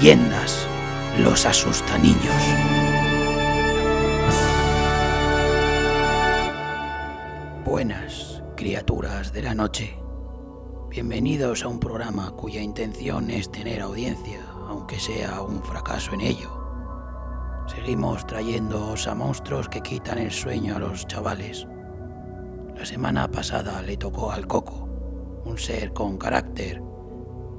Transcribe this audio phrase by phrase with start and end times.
[0.00, 0.66] Leyendas,
[1.18, 1.44] los
[1.98, 2.24] niños.
[7.66, 9.98] Buenas, criaturas de la noche.
[10.88, 16.50] Bienvenidos a un programa cuya intención es tener audiencia, aunque sea un fracaso en ello.
[17.66, 21.66] Seguimos trayéndoos a monstruos que quitan el sueño a los chavales.
[22.74, 24.88] La semana pasada le tocó al Coco,
[25.44, 26.89] un ser con carácter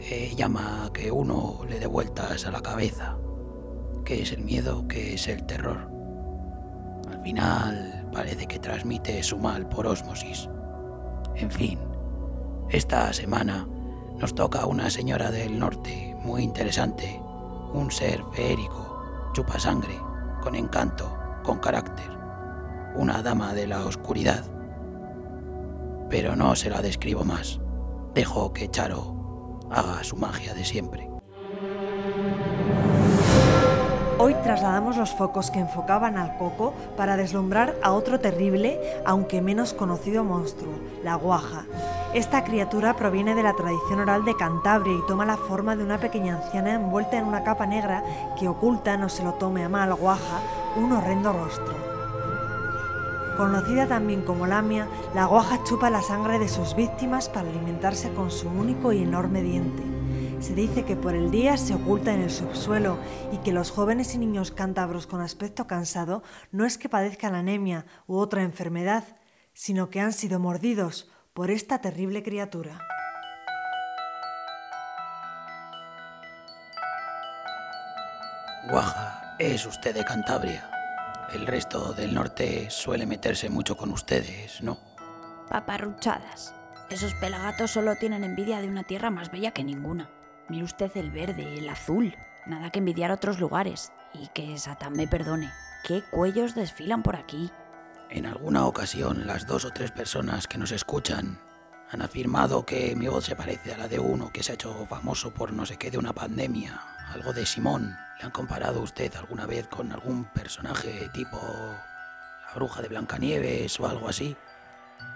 [0.00, 3.18] que llama a que uno le dé vueltas a la cabeza.
[4.04, 4.88] ¿Qué es el miedo?
[4.88, 5.90] ¿Qué es el terror?
[7.10, 10.48] Al final parece que transmite su mal por ósmosis.
[11.34, 11.78] En fin,
[12.70, 13.68] esta semana
[14.18, 17.20] nos toca una señora del norte muy interesante,
[17.74, 20.00] un ser feérico, chupa sangre,
[20.42, 21.14] con encanto,
[21.44, 22.10] con carácter,
[22.94, 24.44] una dama de la oscuridad.
[26.08, 27.60] Pero no se la describo más.
[28.14, 29.19] Dejo que Charo
[29.70, 31.08] haga su magia de siempre.
[34.22, 39.72] Hoy trasladamos los focos que enfocaban al coco para deslumbrar a otro terrible, aunque menos
[39.72, 41.64] conocido monstruo, la guaja.
[42.12, 45.98] Esta criatura proviene de la tradición oral de Cantabria y toma la forma de una
[45.98, 48.04] pequeña anciana envuelta en una capa negra
[48.38, 50.40] que oculta, no se lo tome a mal, guaja,
[50.76, 51.99] un horrendo rostro.
[53.40, 58.30] Conocida también como lamia, la guaja chupa la sangre de sus víctimas para alimentarse con
[58.30, 59.82] su único y enorme diente.
[60.40, 62.98] Se dice que por el día se oculta en el subsuelo
[63.32, 66.22] y que los jóvenes y niños cántabros con aspecto cansado
[66.52, 69.04] no es que padezcan anemia u otra enfermedad,
[69.54, 72.78] sino que han sido mordidos por esta terrible criatura.
[78.68, 80.79] Guaja, es usted de Cantabria.
[81.32, 84.78] El resto del norte suele meterse mucho con ustedes, ¿no?
[85.48, 86.54] Paparruchadas.
[86.90, 90.10] Esos pelagatos solo tienen envidia de una tierra más bella que ninguna.
[90.48, 92.16] Mire usted el verde, el azul.
[92.46, 93.92] Nada que envidiar otros lugares.
[94.12, 95.52] Y que Satán me perdone.
[95.84, 97.52] ¿Qué cuellos desfilan por aquí?
[98.08, 101.38] En alguna ocasión, las dos o tres personas que nos escuchan
[101.92, 104.86] han afirmado que mi voz se parece a la de uno que se ha hecho
[104.86, 106.80] famoso por no sé qué de una pandemia,
[107.12, 107.96] algo de Simón.
[108.20, 113.88] ¿Le han comparado usted alguna vez con algún personaje tipo la bruja de Blancanieves o
[113.88, 114.36] algo así?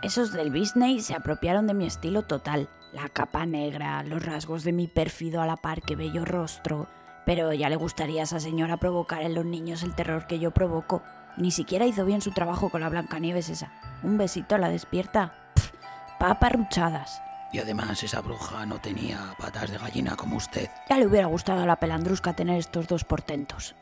[0.00, 4.72] Esos del Disney se apropiaron de mi estilo total la capa negra, los rasgos de
[4.72, 6.88] mi pérfido a la par que bello rostro.
[7.26, 10.52] Pero ya le gustaría a esa señora provocar en los niños el terror que yo
[10.52, 11.02] provoco.
[11.36, 13.70] Ni siquiera hizo bien su trabajo con la Blancanieves esa.
[14.02, 15.34] Un besito a la despierta.
[15.54, 15.72] Pff,
[16.18, 17.20] paparruchadas.
[17.54, 20.68] Y además esa bruja no tenía patas de gallina como usted.
[20.90, 23.76] Ya le hubiera gustado a la pelandrusca tener estos dos portentos.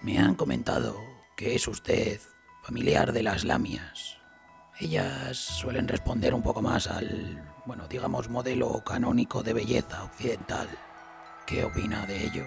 [0.00, 0.96] Me han comentado
[1.36, 2.18] que es usted
[2.62, 4.16] familiar de las lamias.
[4.78, 10.68] Ellas suelen responder un poco más al bueno, digamos, modelo canónico de belleza occidental.
[11.46, 12.46] ¿Qué opina de ello?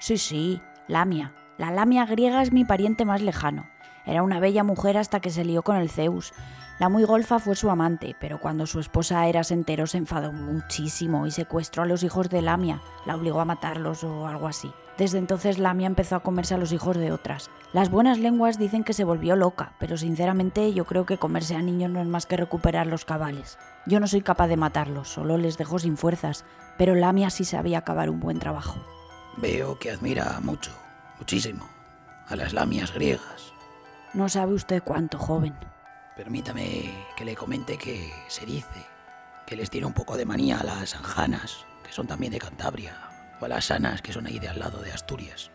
[0.00, 1.34] Sí, sí, Lamia.
[1.58, 3.68] La Lamia griega es mi pariente más lejano.
[4.08, 6.32] Era una bella mujer hasta que se lió con el Zeus.
[6.78, 11.26] La muy golfa fue su amante, pero cuando su esposa era entero se enfadó muchísimo
[11.26, 12.80] y secuestró a los hijos de Lamia.
[13.04, 14.72] La obligó a matarlos o algo así.
[14.96, 17.50] Desde entonces Lamia empezó a comerse a los hijos de otras.
[17.74, 21.62] Las buenas lenguas dicen que se volvió loca, pero sinceramente yo creo que comerse a
[21.62, 23.58] niños no es más que recuperar los cabales.
[23.86, 26.46] Yo no soy capaz de matarlos, solo les dejo sin fuerzas,
[26.78, 28.80] pero Lamia sí sabía acabar un buen trabajo.
[29.36, 30.72] Veo que admira mucho,
[31.18, 31.68] muchísimo,
[32.26, 33.57] a las lamias griegas.
[34.14, 35.54] No sabe usted cuánto, joven.
[36.16, 38.86] Permítame que le comente que se dice
[39.46, 42.96] que les tiene un poco de manía a las anjanas, que son también de Cantabria,
[43.40, 45.50] o a las sanas que son ahí de al lado de Asturias.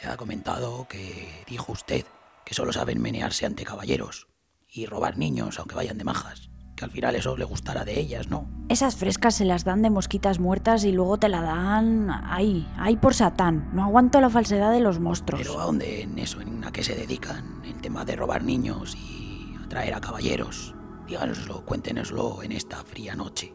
[0.00, 2.06] Se ha comentado que dijo usted
[2.44, 4.28] que solo saben menearse ante caballeros
[4.68, 6.50] y robar niños aunque vayan de majas.
[6.76, 8.48] Que al final eso le gustará de ellas, ¿no?
[8.68, 12.96] Esas frescas se las dan de mosquitas muertas y luego te la dan ahí, ahí
[12.96, 13.70] por Satán.
[13.72, 15.40] No aguanto la falsedad de los monstruos.
[15.40, 16.40] Pero ¿a dónde en eso?
[16.40, 17.62] ¿En a qué se dedican?
[17.64, 20.74] En tema de robar niños y atraer a caballeros.
[21.06, 23.54] Díganoslo, cuéntenoslo en esta fría noche.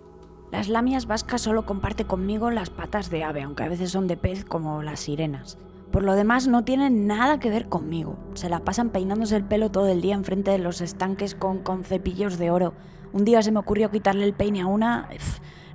[0.51, 4.17] Las lamias vascas solo comparte conmigo las patas de ave, aunque a veces son de
[4.17, 5.57] pez como las sirenas.
[5.91, 8.17] Por lo demás no tienen nada que ver conmigo.
[8.35, 11.83] Se la pasan peinándose el pelo todo el día enfrente de los estanques con, con
[11.83, 12.73] cepillos de oro.
[13.11, 15.09] Un día se me ocurrió quitarle el peine a una...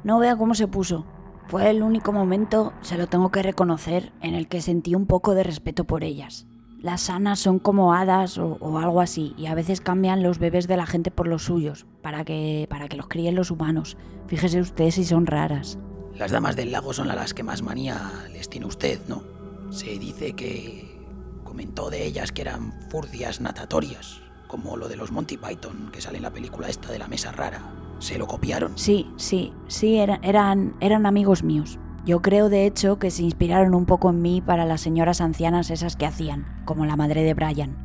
[0.04, 1.04] no vea cómo se puso.
[1.48, 5.34] Fue el único momento, se lo tengo que reconocer, en el que sentí un poco
[5.34, 6.46] de respeto por ellas.
[6.80, 10.76] Las sanas son como hadas o, algo así, y a veces cambian los bebés de
[10.76, 13.96] la gente por los suyos, para que, para que los críen los humanos.
[14.26, 15.78] Fíjese usted si son raras.
[16.14, 19.33] Las damas del lago son las que más manía les tiene usted, ¿no?
[19.74, 21.04] Se dice que
[21.42, 26.18] comentó de ellas que eran furcias natatorias, como lo de los Monty Python que sale
[26.18, 27.60] en la película esta de la mesa rara.
[27.98, 28.78] ¿Se lo copiaron?
[28.78, 31.80] Sí, sí, sí, eran, eran, eran amigos míos.
[32.06, 35.70] Yo creo de hecho que se inspiraron un poco en mí para las señoras ancianas
[35.70, 37.76] esas que hacían, como la madre de Brian.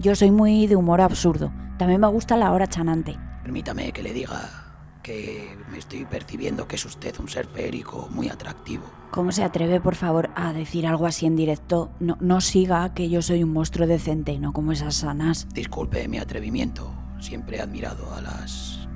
[0.00, 1.52] Yo soy muy de humor absurdo.
[1.76, 3.18] También me gusta la hora chanante.
[3.42, 4.63] Permítame que le diga
[5.04, 8.82] que me estoy percibiendo que es usted un ser férico muy atractivo.
[9.12, 11.92] ¿Cómo se atreve, por favor, a decir algo así en directo?
[12.00, 15.46] No, no siga que yo soy un monstruo decente, no como esas sanas.
[15.54, 16.92] Disculpe mi atrevimiento.
[17.20, 18.88] Siempre he admirado a las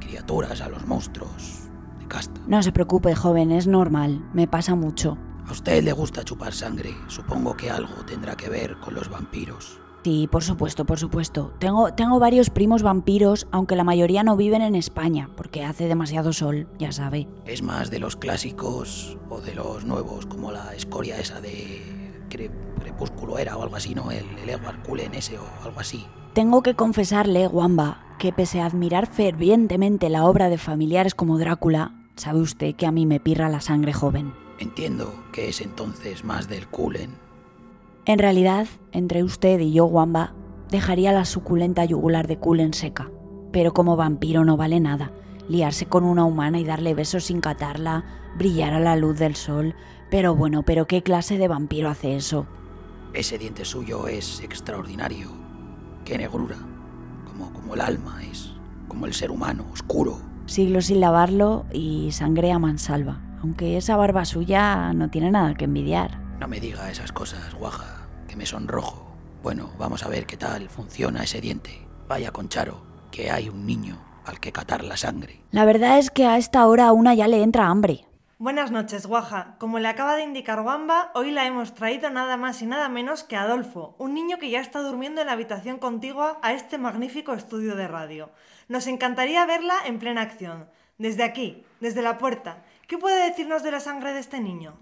[0.00, 1.68] criaturas, a los monstruos
[1.98, 2.40] de casta.
[2.46, 4.24] No se preocupe, joven, es normal.
[4.32, 5.18] Me pasa mucho.
[5.46, 6.94] A usted le gusta chupar sangre.
[7.08, 9.80] Supongo que algo tendrá que ver con los vampiros.
[10.04, 11.52] Sí, por supuesto, por supuesto.
[11.58, 16.32] Tengo, tengo varios primos vampiros, aunque la mayoría no viven en España, porque hace demasiado
[16.32, 17.28] sol, ya sabe.
[17.44, 21.82] ¿Es más de los clásicos o de los nuevos, como la escoria esa de
[22.30, 22.50] Cre-
[22.80, 24.10] Crepúsculo era o algo así, ¿no?
[24.10, 26.06] El, el Edward Cullen ese o algo así.
[26.32, 31.92] Tengo que confesarle, Wamba, que pese a admirar fervientemente la obra de familiares como Drácula,
[32.16, 34.32] sabe usted que a mí me pirra la sangre joven.
[34.58, 37.10] Entiendo que es entonces más del Cullen.
[38.08, 40.32] En realidad, entre usted y yo, Wamba,
[40.70, 43.10] dejaría la suculenta yugular de Cullen seca.
[43.52, 45.12] Pero como vampiro no vale nada.
[45.46, 48.06] Liarse con una humana y darle besos sin catarla,
[48.38, 49.74] brillar a la luz del sol.
[50.10, 52.46] Pero bueno, pero ¿qué clase de vampiro hace eso?
[53.12, 55.28] Ese diente suyo es extraordinario.
[56.06, 56.56] Qué negrura.
[57.26, 58.54] Como, como el alma es.
[58.88, 60.18] Como el ser humano, oscuro.
[60.46, 63.20] Siglos sin lavarlo y sangre a mansalva.
[63.42, 66.26] Aunque esa barba suya no tiene nada que envidiar.
[66.40, 67.97] No me diga esas cosas, guaja,
[68.38, 69.04] me sonrojo.
[69.42, 71.86] Bueno, vamos a ver qué tal funciona ese diente.
[72.06, 72.80] Vaya con Charo,
[73.10, 75.42] que hay un niño al que catar la sangre.
[75.50, 78.06] La verdad es que a esta hora a una ya le entra hambre.
[78.38, 79.56] Buenas noches, Guaja.
[79.58, 83.24] Como le acaba de indicar Wamba, hoy la hemos traído nada más y nada menos
[83.24, 87.32] que Adolfo, un niño que ya está durmiendo en la habitación contigua a este magnífico
[87.32, 88.30] estudio de radio.
[88.68, 90.70] Nos encantaría verla en plena acción.
[90.96, 92.62] Desde aquí, desde la puerta.
[92.86, 94.78] ¿Qué puede decirnos de la sangre de este niño?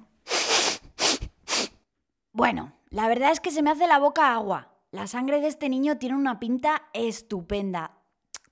[2.32, 4.72] Bueno, la verdad es que se me hace la boca agua.
[4.90, 7.98] La sangre de este niño tiene una pinta estupenda.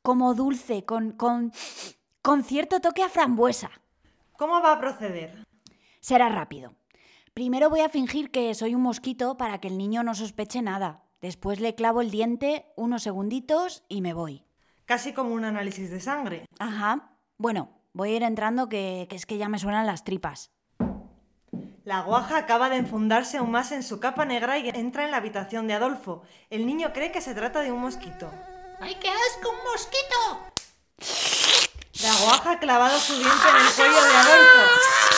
[0.02, 1.52] Como dulce, con, con,
[2.20, 3.70] con cierto toque a frambuesa.
[4.36, 5.44] ¿Cómo va a proceder?
[6.00, 6.74] Será rápido.
[7.32, 11.04] Primero voy a fingir que soy un mosquito para que el niño no sospeche nada.
[11.20, 14.44] Después le clavo el diente unos segunditos y me voy.
[14.84, 16.44] Casi como un análisis de sangre.
[16.58, 17.16] Ajá.
[17.38, 20.50] Bueno, voy a ir entrando que, que es que ya me suenan las tripas.
[21.84, 25.18] La guaja acaba de enfundarse aún más en su capa negra y entra en la
[25.18, 26.22] habitación de Adolfo.
[26.48, 28.30] El niño cree que se trata de un mosquito.
[28.80, 30.16] ¡Ay, qué asco, un mosquito!
[32.02, 34.62] La guaja ha clavado su diente en el cuello de Adolfo,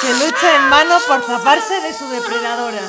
[0.02, 2.82] que lucha en vano por zafarse de su depredadora.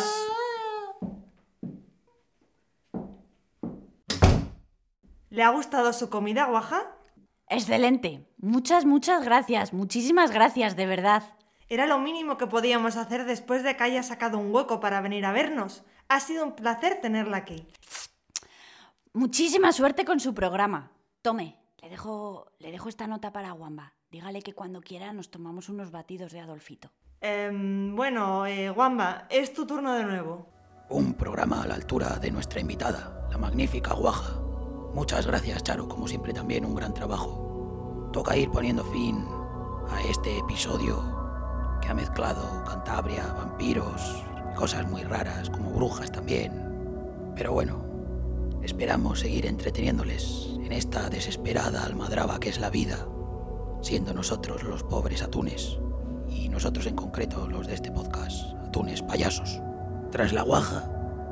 [5.30, 6.98] ¿Le ha gustado su comida, guaja?
[7.48, 8.28] Excelente.
[8.40, 9.72] Muchas, muchas gracias.
[9.72, 11.38] Muchísimas gracias, de verdad.
[11.70, 15.26] Era lo mínimo que podíamos hacer después de que haya sacado un hueco para venir
[15.26, 15.84] a vernos.
[16.08, 17.68] Ha sido un placer tenerla aquí.
[19.12, 20.92] Muchísima suerte con su programa.
[21.22, 23.94] Tome, le dejo, le dejo esta nota para Wamba.
[24.10, 26.90] Dígale que cuando quiera nos tomamos unos batidos de Adolfito.
[27.20, 30.48] Em, bueno, eh, Wamba, es tu turno de nuevo.
[30.90, 34.40] Un programa a la altura de nuestra invitada, la magnífica Guaja.
[34.94, 38.10] Muchas gracias, Charo, como siempre también un gran trabajo.
[38.14, 39.26] Toca ir poniendo fin
[39.90, 41.17] a este episodio
[41.82, 44.24] que ha mezclado Cantabria, vampiros,
[44.56, 46.52] cosas muy raras, como brujas también.
[47.36, 47.86] Pero bueno,
[48.64, 53.08] esperamos seguir entreteniéndoles en esta desesperada almadraba que es la vida,
[53.82, 55.80] siendo nosotros los pobres atunes,
[56.28, 59.62] y nosotros en concreto los de este podcast, atunes payasos.
[60.12, 60.90] Tras la guaja,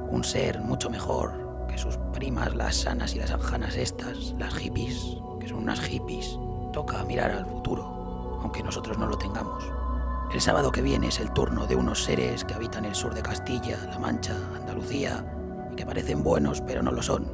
[0.10, 5.18] un ser mucho mejor que sus primas, las sanas y las anjanas estas, las hippies,
[5.40, 6.38] que son unas hippies,
[6.72, 9.64] toca mirar al futuro, aunque nosotros no lo tengamos.
[10.34, 13.22] El sábado que viene es el turno de unos seres que habitan el sur de
[13.22, 15.26] Castilla, La Mancha, Andalucía,
[15.72, 17.26] y que parecen buenos pero no lo son,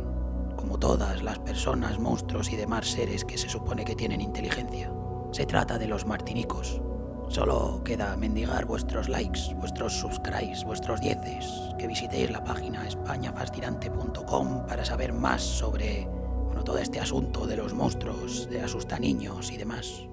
[0.55, 4.93] como todas las personas, monstruos y demás seres que se supone que tienen inteligencia.
[5.31, 6.81] Se trata de los martinicos.
[7.29, 14.83] Solo queda mendigar vuestros likes, vuestros subscribes, vuestros dieces, que visitéis la página españafascinante.com para
[14.83, 16.07] saber más sobre
[16.47, 20.10] bueno, todo este asunto de los monstruos, de asustaniños y demás.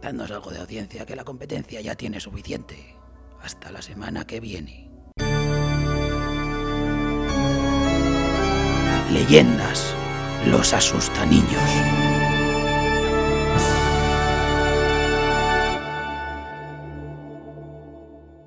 [0.00, 2.96] Dadnos algo de audiencia, que la competencia ya tiene suficiente.
[3.42, 4.90] Hasta la semana que viene.
[9.12, 9.94] Leyendas,
[10.46, 11.99] los asustaniños.